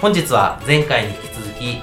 [0.00, 1.82] 本日は前回に引き続き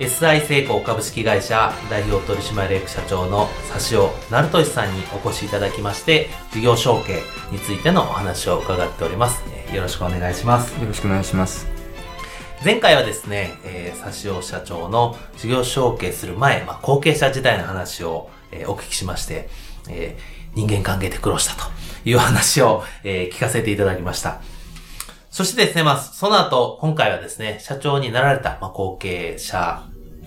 [0.00, 3.48] SI 成功株式会社代表取締役社長の
[3.80, 7.22] 指尾成俊さんにお越しいただきまして事業承継
[7.52, 9.44] についてのお話を伺っております。
[9.72, 10.72] よろしくお願いします。
[10.80, 11.68] よろしくお願いします。
[12.64, 19.48] 前回はですね、えー、指尾社長の事業承継する前、まあ、後継者時代の話を、えー、お聞きしまして、
[19.88, 21.70] えー、人間関係で苦労したと
[22.04, 24.40] いう話を、えー、聞かせていただきました。
[25.30, 29.84] そしてですね、まあ、その後、今回はですね、社長になられた、まあ、後継者、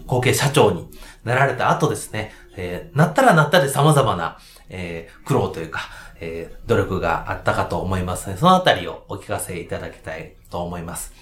[0.07, 0.89] 後継社長に
[1.25, 4.37] なられた後ですね、えー、なったらなったで様々な、
[4.69, 5.81] えー、苦労というか、
[6.21, 11.13] えー、努力があったかと思いますので、そのあたりをお聞かせいただきたいと思います。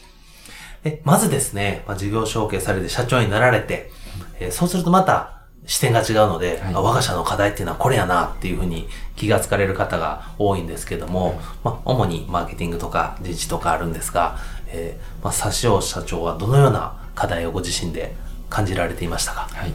[0.83, 3.91] でまずですね、まあ、事業承継されて社長になられて、
[4.39, 18.15] えー、そうするとまた、視点が違うので、はい、我が社の課題っていうのはこれやなっていうふうに気がつかれる方が多いんですけども、まあ、主にマーケティングとか人事とかあるんですが、えー、まあ、佐尾社長はどのような課題をご自身で
[18.49, 19.73] 感じられていましたか、はい。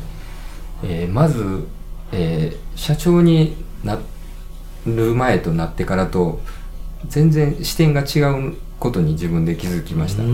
[0.82, 1.66] えー、まず、
[2.12, 3.98] えー、社長にな
[4.86, 6.40] る前となってからと
[7.06, 10.22] 全然視点が違うことに自分で気づきました。
[10.22, 10.28] や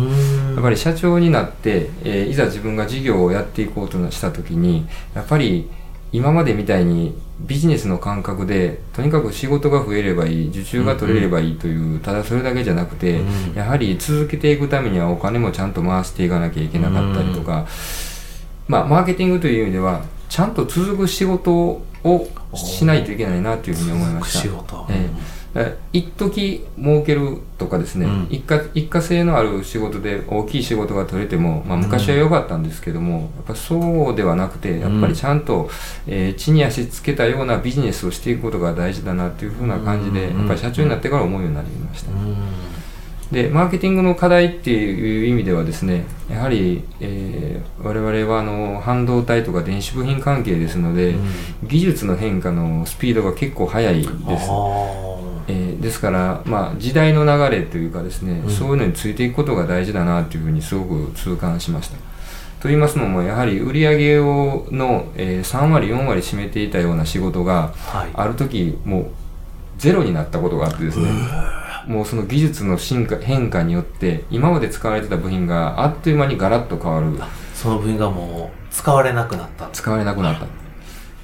[0.59, 5.71] っぱり社長になって、えー、いざ自分が事業をやっていこうとした時にやっぱり
[6.13, 17.67] 今までみたいにビジネスの感覚でとにかく仕事が増えればいい受注が取れればいいという、うんうん、ただそれだけじゃなくて、うん、やはり続けていくためにはお金もちゃんと回していかなきゃいけなかったりとか、うん、
[18.69, 24.49] まあマーケティングという意味ではちゃんと続く仕事をしないといけないなというふうに思いました。
[24.91, 25.42] えー
[25.93, 35.69] 一時儲けるとかですね、うん、一過一過性のある仕事で大きい仕事が取れても、まあ、昔は良かったんですけども、うん、やっぱそうではなくてやっぱりちゃんと、
[36.07, 42.11] えー、地に足つけたようなビジネスをしていくことが大事だなというふうな感じで、やっぱり社長になってから思うようになりました。
[43.33, 51.17] でマーケティングの課題っていう意味ではですねやはり、えー、我々はあの半導体とか電子部品関係ですので、う
[51.65, 54.11] ん、技術の変化のスピードが結構速いです。
[55.53, 61.97] えー、ですから、まあ、時代の流れというかですね、うん、そういうのについていくことが大事だなというふうにすごく痛感しました。
[62.61, 69.07] と言いますのもやはり売上をの、えー、3割4割占めていたような仕事が、はい、ある時もう
[69.79, 71.11] ゼロになったことがあってですね、
[71.89, 77.19] もうその技術の進化変化によって今まで使われてた部品があっという間にガラッと変わる。
[77.53, 79.69] その部品がもう使われなくなった。
[79.73, 80.47] 使われなくなった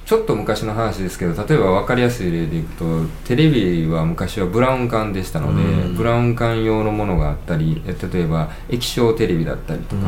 [0.09, 10.07] ちょっと昔の話ですけど例えば分かりやすい例でいくとテレビは昔はブラウン管でしたので、ブラウン管用のものがあったり例えば液晶テレビだったりとか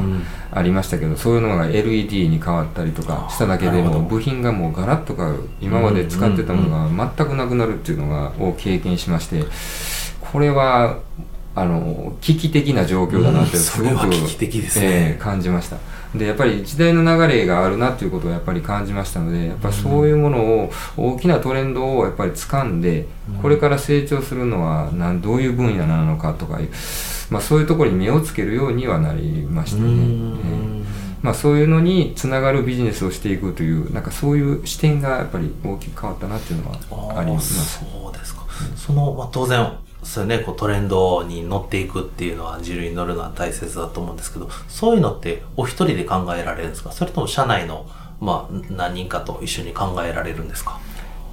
[0.54, 9.44] ありましたけど、そういうのが LED に変わったりとかしただけでも部品がもうガラッと変わる今まで使ってたものが全くなくなるっていうのがを経験しまして
[10.20, 10.98] これは
[11.54, 15.78] あの危機的な状況だなってすごく、危機的ですね、えー、感じました
[16.16, 23.08] でやっぱり時代の流れがあるなっていうことをやっぱり感じましたのでやっぱそういうものを大きなトレンドをやっぱり掴んで
[23.42, 26.70] これから成長するのは何どういう分野なのかとかいう、
[27.30, 29.84] まあ、そういうところに目をつけるようにはなりましたね。
[29.84, 30.72] えー
[31.22, 37.80] まあ、そういうのにつながるビジネスをしていくというなんかそういう視点がやっぱり大きく変わったなっていうのはあります。
[37.80, 39.72] そうですか、その、まあ、当然
[40.04, 46.92] そうね、こうトレンドに乗っていくっていうのは、自流に乗るのは大切だと思うんですけど、そういうのってお一人で考えられるんですか？
[46.92, 47.88] それとも社内の、
[48.20, 50.80] まあ、何人かと一緒に考えられるんですか？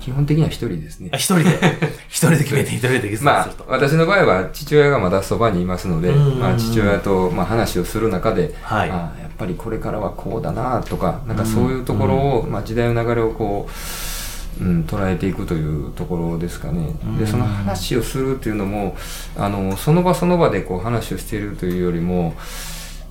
[0.01, 1.11] 基本的には一人ですね。
[1.15, 1.51] 一人で？
[2.09, 13.73] 一人で決めて、一人で決めすまあ、私の場合は父親がまだそばにいますので、まあ、父親と、まあ、話をする中で、はい、あやっぱりこれからはこうだなとか、なんかそういうところを、まあ、時代の流れをこう、
[14.61, 16.91] うん、捉えていくというところですかね。
[17.19, 18.97] でその話をするっていうのも
[19.37, 22.35] あのその場その場でこう話をしているというよりも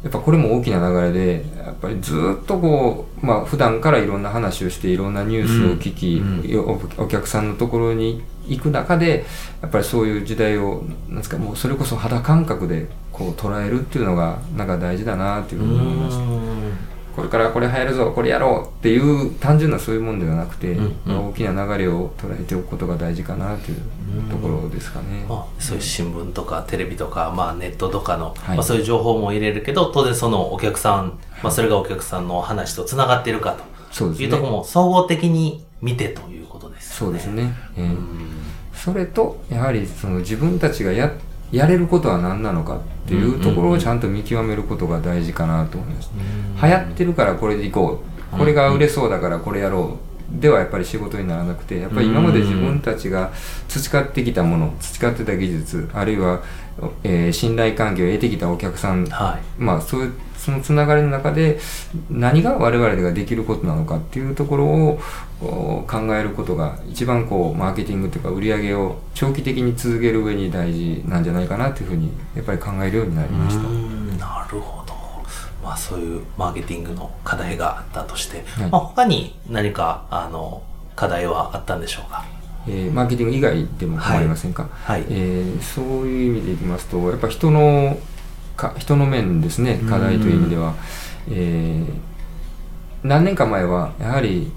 [0.04, 9.26] やっぱこれも大きな流れで、やっぱりずっとこう、まあ普段からいろんな話をしていろんなニュースを聞き、おお客さんのところに行く中で、
[9.62, 16.97] やっぱりそういう時代を、なんですか、もうそれこそ肌感覚でこう捉えるっていうのが、なんか大事だなっていうふうに思いました。
[17.18, 21.28] これからこれ流行るぞ、これやろうっていう単純なそういうもんではなくて、うんうん。
[21.30, 25.26] 大きな流れを捉えておくことが大事かなというところですかね。
[25.28, 28.58] まあ、そういう新聞とかテレビとか、まあ、ネットとかの、はい。
[28.58, 33.78] まあ、そういう情報も入れるけど当然そのお客さん、まあ、それがお客さんの話とつながっているかと。
[34.06, 37.20] いうところも総合的に見てということですよね。
[37.20, 37.54] そうですね。
[37.78, 38.30] えーうん。
[38.76, 41.12] それと、やはりその自分たちがや、
[41.52, 46.12] やれることは何なのかっていうところをちゃんと見極めることが大事かなと思います。
[46.62, 48.04] 流行ってるからこれでいこ
[48.34, 48.38] う。
[48.38, 50.07] これが売れそうだからこれやろう。
[50.30, 53.32] ではやっぱり仕事にならなくて、やっぱり今まで自分たちが
[53.68, 56.42] 培ってきたもの、培ってた技術、あるいは、
[57.04, 59.62] えー信頼関係を得てきたお客さんはい。
[59.62, 61.60] まあ、そういうそのつながりの中で
[62.10, 65.00] 何が我々ができることなのかっていうところを
[65.88, 73.68] 考えることが一番こうマーケティングというか売り上げを長期的に続ける上に大事なんじゃないかなというふうにやっぱり考えるようになりました。
[73.68, 74.87] うんなるほど。
[75.64, 78.70] まあそういうマーケティングの課題があったとして、はい。
[78.72, 80.62] まあ他に何か、あの、
[80.96, 82.26] 課題はあったんでしょうか？
[82.68, 85.06] えーマーケティング以外でも構いませんか、はい。
[85.10, 87.98] えーそういう意味でいきますとやっぱ人の
[88.56, 90.74] か人の面ですね課題という意味では、
[91.30, 92.08] えー
[93.04, 94.52] 何年か前はやはり、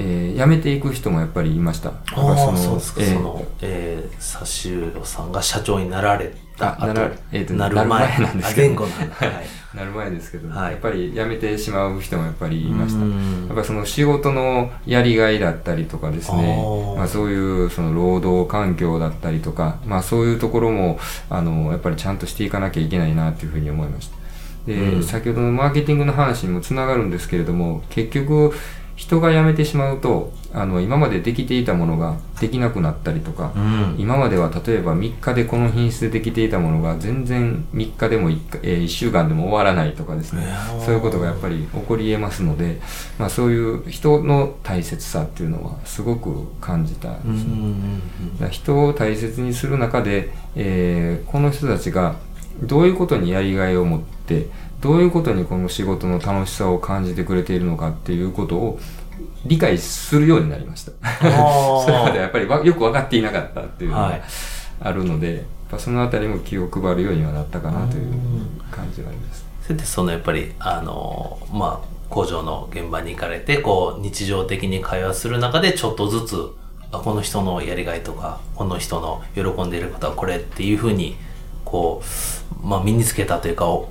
[0.00, 1.90] えー辞めていく人もやっぱりいました。
[1.90, 3.02] ああ、そうですか。
[3.02, 9.14] えーその、えー、サシュロさんが社長になられたならえーとなる前前なんですけどあ前後なんだ。
[9.16, 9.46] はい。
[9.72, 13.04] なる前ですけど、はいやっぱり辞めてしまう人もやっぱりいました。
[13.04, 20.98] うんやっぱりその仕事のやりがいだったりとかですねまあ、そういうその労働環境だったりとか、まあ、そういうところも
[21.28, 24.16] あのやっぱりちゃんとしていかなきゃいけないなというふうに思いました。
[24.66, 28.52] で、うん先ほどのマーケティングの話にもつながるんですけれども結局
[29.00, 33.96] 人が辞めてしまうとあの今までできていたものができなくなったりとか、うん。
[33.98, 40.46] 今までは例えば3日でこの品質でできていたものが全然3日でも 1, え1週間でも終わらないとかですね
[40.84, 42.78] そういうことがやっぱり起こり得ますので、
[43.18, 48.00] まあ、そういう人の大切さっていうのはすごく感じたんうん
[48.36, 48.50] ですね。
[48.50, 52.16] 人を大切にする中で、えーこの人たちが
[52.62, 54.46] どういうことにやりがいを持って
[54.80, 58.78] どういうことにこの仕事の楽しさを感じてくれているのかっていうことを
[59.44, 60.92] 理解するようになりました。
[60.92, 64.22] ー それまでやっぱりわよく分かっていなかったっていうのがはい
[64.80, 68.12] あるので、やっぱそのあたりも気を配るようにはなったかなという
[68.70, 69.44] 感じがあります。
[69.62, 76.50] それでそのやっぱり、あの、まあ、工場の現場に行かれて、こう、日常的に会話する中で、ちょっとずつ、
[76.92, 81.16] あこの人のやりがいとか、この人の喜んでいることはこれっていうふうに、
[81.70, 82.02] こ
[82.62, 83.88] う、まあ、身につけたというか、お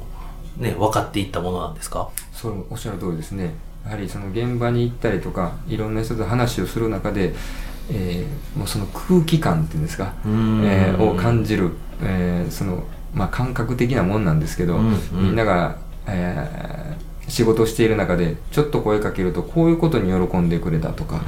[0.57, 2.09] ね、分かっていったものなんですか？
[2.33, 3.53] そうおっしゃる通りですね。
[3.85, 7.33] やはりその現場に行ったりとか、いろんな人と話をする中で、
[7.91, 10.61] えーもうその空気感っていうんですか、うん。
[10.65, 11.71] えーを感じる、
[12.03, 12.83] えーその、
[13.13, 15.23] まあ、感覚的なもんなんですけど、うんうん。
[15.23, 15.77] みんなが、
[16.07, 21.21] えー仕事をしている中で、ちょっと声かけると、こういうことに喜んでくれたとか、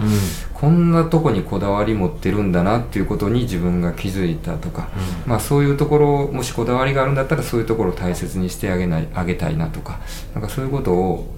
[0.54, 4.90] こんなとこにこだわり持ってるんだなっていうことに自分が気づいたとか、
[5.26, 10.00] まあそういうところ、もしこだわりがあるんだったらそういうところを大切にしてあげない、あげたいなとか、
[10.34, 11.36] なんかそういうことを、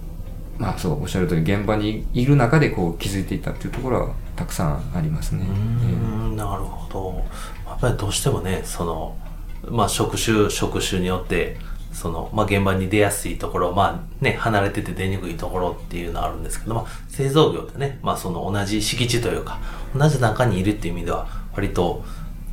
[0.57, 5.45] まあそう、おっしゃる通り現場にいる中でこう気づいていったっていうところはたくさんありますね。
[5.45, 7.23] うーんなるほど。
[7.67, 9.17] やっぱりどうしてもね、その、
[9.69, 11.57] まあ職種、職種によって、
[11.93, 19.59] その、まあ現場に出やすいところ、まあね、離れてて出にくいところっていうのはあるんですけど、まあ製造業ってね、まあその同じ敷地というか、
[19.95, 22.03] 同じ中にいるっていう意味では、割と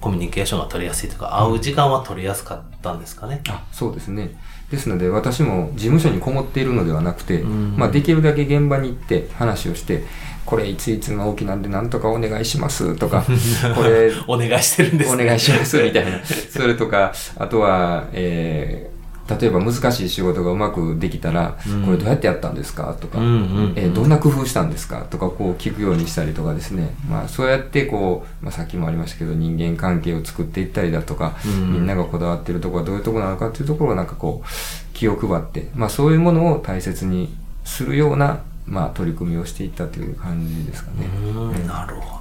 [0.01, 3.43] コミュニケーションが取りやすいというか、会う時間は取りやすかったんですかね。
[3.49, 4.35] あそうですね。
[4.71, 10.05] ですので私も事務所にこもっているのではなくて、うんまあ、できるだけ現場に行って話をして、
[10.47, 13.25] これいついつ納期なんでなんとかお願いしますとか、
[13.77, 16.19] これお願いしてるんですお願いしますみたいな。
[16.25, 19.00] それとか、あとは、えー
[19.39, 21.85] 例えば難しい仕事がうまくできたら、うん。
[21.85, 22.97] これどうやってやったんですか？
[23.01, 25.07] とか、うんうんえーどんな工夫したんですか？
[25.11, 26.95] とかこう聞くようにしたりとかですね。
[27.09, 31.73] まあそうやってこう、まあさっきもありましたけど人間関係を作っていったりだとか、うん。
[31.73, 34.49] みんながこだわっているところはどういうところなのかっていうところをなんかこう
[34.95, 37.35] 気を配って、まあそういうものを大切に
[37.65, 41.07] するようなまあ取り組みをしていったという感じですかね。
[41.07, 42.21] うんなるほ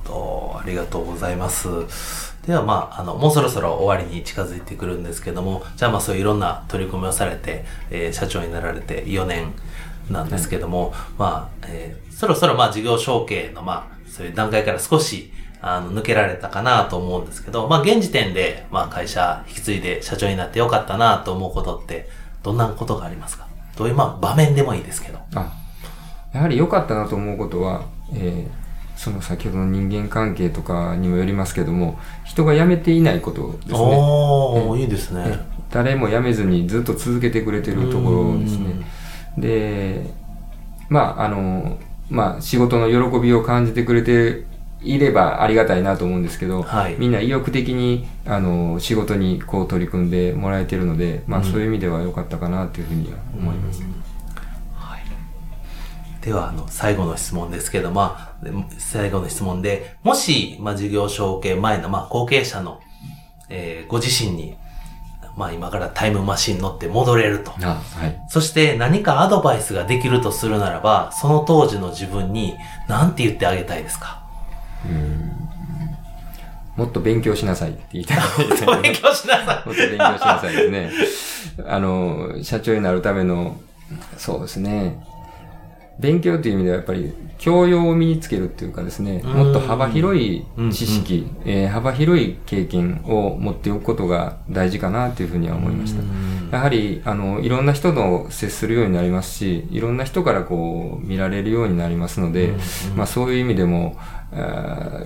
[0.53, 0.59] ど。
[0.59, 1.69] ありがとうございます。
[2.45, 9.53] ではまあ、あの、もうそろそろ終わりに近づいてくるんですけども、じゃあまあそういういろんな取り組みをされて、えー社長になられて4年
[10.09, 22.09] なんですけども、まあ、えーそろそろまあ事業承継のまあ、そういう段階から少し、あの、抜けられたかなと思うんですけど、まあ現時点で、まあ会社引き継いで社長になってよかったなと思うことって、
[22.41, 23.45] どんなことがありますか？
[23.77, 25.19] どういう、まあ、場面でもいいですけど。
[25.35, 25.51] あ、
[26.33, 28.59] やはり良かったなと思うことは、えー
[28.99, 33.77] その先ほどの人間関係とかにもよりますけども、人が辞めていないことですね。
[33.79, 35.23] おー、いいですね。
[35.25, 35.39] え
[35.71, 38.73] 誰も辞めずにずっと続けてくれてるところですね。
[39.37, 40.13] で、
[40.89, 41.77] まあ、あの、
[42.09, 44.43] まあ、仕事の喜びを感じてくれて
[44.81, 53.81] いればありがたいなと思うんですけど、はいみんな意欲的に、あの、仕事にこう取り組んでもらえてるので、まあ、そういう意味では良かったかなというふうには思います。
[53.81, 53.89] はい。
[56.21, 62.79] では、あの、最後の質問ですけど、まあ、で最後の質問で、もし、まあ、事業承継前の、まあ、後継者の、
[63.49, 64.55] えーご自身に、
[65.37, 67.51] まあ、今からタイムマシン乗って戻れると。
[67.63, 68.21] あ、はい。
[68.27, 72.55] そして何かアドバイスができるとするならば、その当時の自分に
[72.89, 74.21] 何て言ってあげたいですか？
[76.75, 78.17] もっと勉強しなさいって言いたい。
[78.81, 80.91] 勉強しなさもっと勉強しなさいですね。
[81.67, 83.55] あの、社長になるための、
[84.17, 85.01] そうですね。
[85.99, 89.31] 勉強という意味ではやっぱり教養を身につけるっていうかですね、うん。
[89.31, 96.01] もっと幅広い知識、えー幅広い経験を持っておくことが大事かなというふうには思いました。
[96.55, 102.53] やはり、あの、いろんな人と接するようになりますし、いろんな人からこう、見られるようになりますので、
[102.95, 103.97] まあそういう意味でも、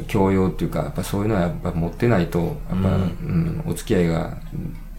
[0.08, 4.38] 教養っていうか、やっぱそういうのはやっぱ持ってないと、やっぱ、うん、お付き合いが、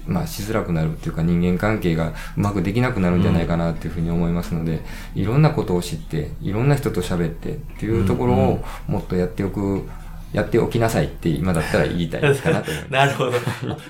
[0.06, 4.80] まあしづらくなるっていうか人間関係がうまくできなくなるんじゃないかなっていうふうに思いますので、
[5.14, 9.88] いろんなことを知って、いろんな人と喋ってっていうところをもっとやっておく、
[10.32, 12.90] やっておきなさいって今だったら言いたいかなと思います。
[12.92, 13.30] なるほど。
[13.30, 13.40] あ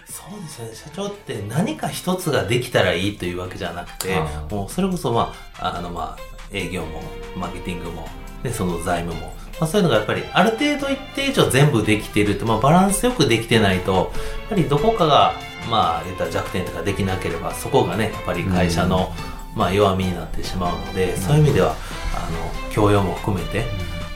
[0.06, 0.75] そうですよね。
[0.75, 4.14] 社長って何か一つができたらいいというわけじゃなくて
[4.50, 7.02] もうそれこそまあ、あのまあ、営業も、
[7.37, 8.06] マーケティングも、
[8.45, 15.35] で、その財務も、まあそういうのがやっぱりある程度一定以上全部できていると、まあバランスよくできてないと、やっぱりどこかが、
[15.69, 19.13] まあ言ったら弱点とかできなければ、そこがね、やっぱり会社の、
[19.57, 21.75] まあ弱みになってしまうので、そういう意味では、
[22.15, 23.65] あの、教養も含めて、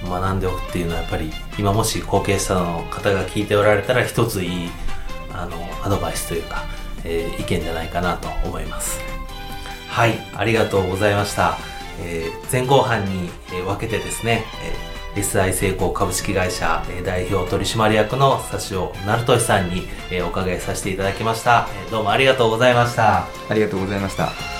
[0.06, 4.70] 学んでおくっていうのはやっぱり今もし後継者の方が聞いておられたら一ついい
[5.32, 6.64] あのアドバイスというか、
[7.04, 9.00] えー意見じゃないかなと思います。
[9.88, 11.58] はいありがとうございました、
[12.00, 24.57] えー前後半に、え分けてですね、えー SI 成功株式会社、え代表取締役の佐尾成俊さんに、えお伺いさせていただきました、えどうもありがとうございましたありがとうございました。